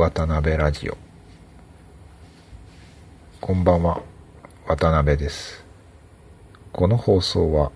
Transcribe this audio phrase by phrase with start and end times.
[0.00, 0.96] 渡辺ラジオ。
[3.40, 4.00] こんばんは
[4.68, 5.64] 渡辺です。
[6.70, 7.72] この放送は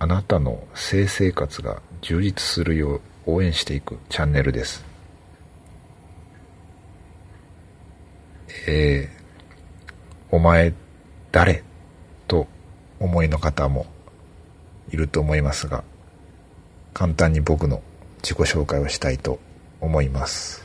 [0.00, 4.84] あなたの性生活が充実するよう応援していくチャンネルです。
[8.66, 10.74] えー、お前
[11.30, 11.62] 誰
[12.26, 12.48] と
[12.98, 13.86] 思いの方も
[14.90, 15.84] いると思いますが
[16.92, 17.80] 簡単に僕の
[18.24, 19.38] 自己紹介をしたいと
[19.80, 20.63] 思います。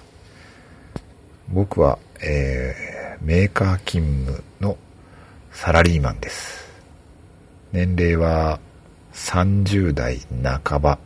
[1.52, 4.78] 僕は、えー、メーカー勤務の
[5.52, 6.70] サラリーマンです
[7.72, 8.60] 年齢は
[9.14, 11.00] 30代半ば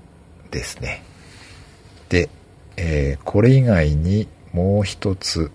[0.51, 1.03] ですね
[2.09, 2.29] で、
[2.77, 5.51] えー、これ以外にもう一つ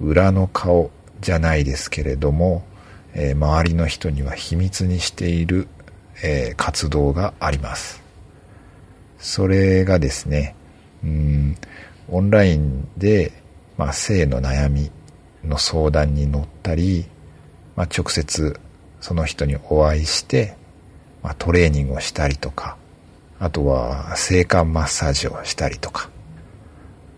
[0.00, 2.64] 裏の顔じゃないですけれども、
[3.14, 5.68] えー、周りの人には秘密にしている、
[6.22, 8.02] えー、活動があります。
[9.18, 10.54] それがですね、
[11.02, 11.56] うん、
[12.08, 13.32] オンラインで、
[13.76, 14.90] まあ、性の悩み
[15.44, 17.06] の相談に乗ったり、
[17.76, 18.58] まあ、直接
[19.00, 20.56] その人にお会いして、
[21.22, 22.76] まあ、トレーニングをしたりとか、
[23.38, 26.08] あとは性感マッサージをしたりとか、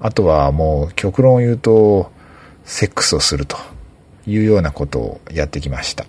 [0.00, 2.10] あとはもう極論を言うと、
[2.64, 3.56] セックスをすると
[4.26, 6.04] いうようなことをやってきました。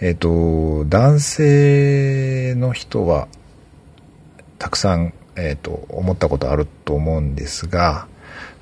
[0.00, 3.28] えっ、ー、と、男性の人は
[4.58, 8.06] たくさん、え、ー、と、思ったことあると思うんですが、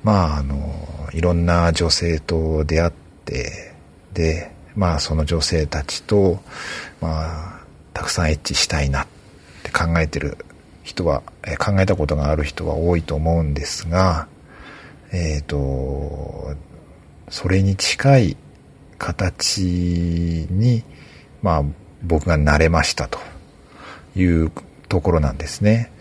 [0.03, 2.91] まあ、あの、いろんな女性と出会っ
[3.25, 3.73] て、
[4.13, 6.39] で、まあ、その女性たちと、
[7.01, 7.61] まあ、
[7.93, 9.07] たくさんエッチしたいなっ
[9.63, 10.37] て考えてる
[10.83, 11.21] 人は、
[11.59, 14.27] 考えたことがある人は多いと思うんですが、
[15.11, 16.55] えっ、ー、と、
[17.29, 18.37] それに近い
[18.97, 20.83] 形に、
[21.41, 21.63] まあ、
[22.03, 23.19] 僕が慣れましたと
[24.15, 24.51] いう
[24.89, 25.91] ところなんですね。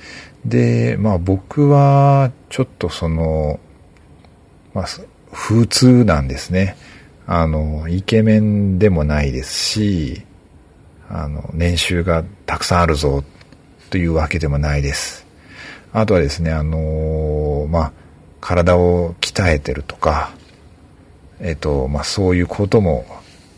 [0.44, 3.60] で、まあ僕はちょっとその、
[4.74, 4.86] まあ、
[5.32, 6.76] 普通なんですね。
[7.26, 10.22] あの、イケメンでもないですし、
[11.08, 13.24] あの、年収がたくさんあるぞ
[13.90, 15.26] というわけでもないです。
[15.92, 17.92] あとはですね、あの、まあ、
[18.40, 20.30] 体を鍛えてるとか、
[21.40, 23.04] えっと、まあ、そういうことも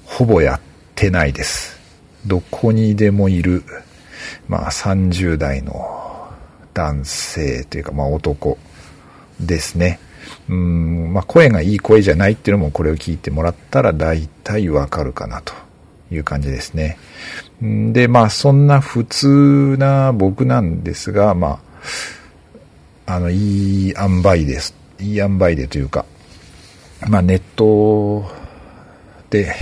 [0.04, 0.60] ほぼやっ
[0.94, 1.78] てないです。
[2.26, 3.64] どこにでもいる、
[4.48, 6.01] まあ、30代の
[6.74, 8.58] 男性というか、まあ、男
[9.40, 9.98] ですね。
[10.48, 15.52] うん、まあ、声がいい声じゃないっていうのもこれを聞いてもらったら大体わかるかなと
[16.10, 16.98] いう感じですね。
[17.60, 21.60] で、まあ、そんな普通な僕なんですが、ま
[23.06, 24.74] あ、あの、いい塩梅です。
[25.00, 26.06] いい塩梅でというか、
[27.08, 28.24] まあネット
[29.30, 29.54] で、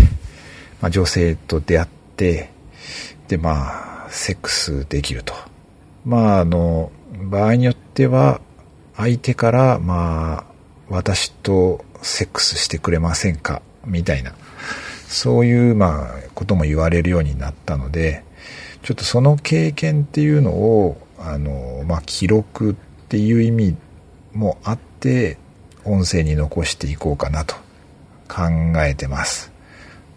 [0.80, 2.50] まあ女性と出会って、
[3.28, 5.32] でまあ、セックスできると。
[6.04, 8.40] まああの、場合によっては、
[8.96, 10.44] 相手から、まあ、
[10.88, 13.62] 私とセックスしてくれませんか？
[13.86, 14.34] みたいな、
[15.08, 18.24] そういう、まあ、ことも言われるようになったので、
[18.82, 22.74] ちょっとその経験っていうのを、あの、まあ、記録っ
[23.08, 23.76] ていう意味
[24.32, 25.38] もあって、
[25.84, 27.54] 音声に残していこうかなと
[28.28, 28.42] 考
[28.84, 29.50] えてます。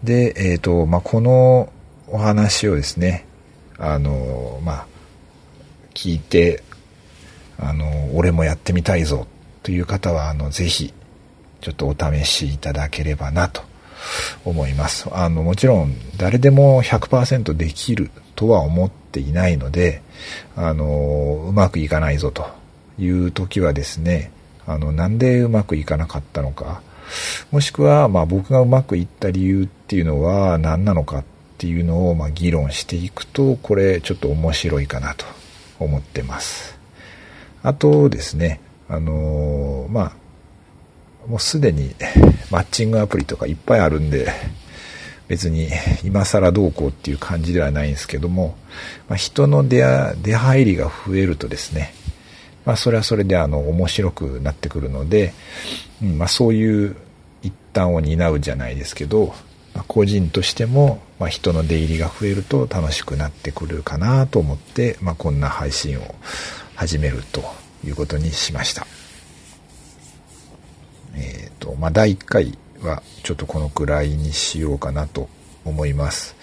[0.02, 1.72] で、えっ、ー、と、まあ、この
[2.08, 3.26] お話をですね、
[3.78, 4.86] あの、まあ、
[5.94, 6.62] 聞いて、
[7.58, 9.26] あの、俺もやってみたいぞ
[9.62, 10.92] という方は、あの、ぜひ、
[11.60, 13.62] ちょっとお試しいただければなと
[14.44, 15.08] 思います。
[15.12, 20.02] あの、もちろん、誰でも100%できるとは思っていないので、
[20.56, 22.46] あの、うまくいかないぞと
[22.98, 24.30] いう時はですね、
[24.66, 26.82] あの、なんでうまくいかなかったのか、
[27.50, 31.24] もしくは、まあ僕がうまくいった理由っていうのは何なのかっ
[31.58, 35.24] ていうのを、まあ議論していくと、これちょっと面白いかなと
[35.78, 36.73] 思ってます。
[37.64, 40.12] あとですね、あのま
[41.24, 41.94] あ、もうすでに
[42.52, 44.30] マッチングアプリとかいっぱいあるんで、
[45.28, 45.70] 別に
[46.04, 48.54] 今更どうこうっていう感じではないんですけども、
[49.08, 51.94] まあ、人の出入りが増えるとですね、
[52.66, 55.32] まあ、それはそれであの面白くなってくるので、
[56.02, 56.96] うんまあ、そういう
[57.42, 59.34] 一端を担うじゃないですけど、
[59.74, 66.14] まあ、個人としても、まあ、人の出入りが増えると楽しくなってくるかなと思って、まあ、こんな配信を
[66.74, 67.42] 始めると
[67.84, 68.86] いうことにしました。
[71.16, 75.28] えっ、ー、と、まあ、第1回はちょっとこのくらいにしようかなと
[75.64, 76.34] 思います。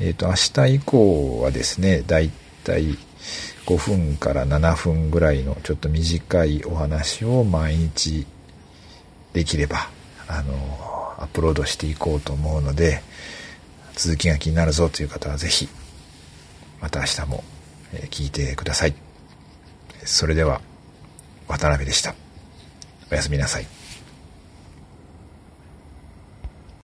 [0.00, 0.34] えっ、ー、と、明
[0.68, 2.30] 日以降はですね、だい
[2.64, 2.98] たい
[3.66, 8.26] 5分から7分ぐらいのちょっと短いお話を毎日
[9.32, 9.88] できれば、
[10.28, 10.54] あの、
[11.18, 13.02] アップロードしていこうと思うので、
[13.94, 15.68] 続きが気になるぞという方はぜひ、
[16.80, 17.44] また明日も
[18.10, 19.11] 聞いてください。
[20.04, 20.60] それでは、
[21.48, 22.14] 渡辺でした。
[23.10, 23.66] おやすみなさい。